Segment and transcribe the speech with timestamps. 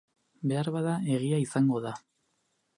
[0.51, 1.95] Beharbada, egia izango da.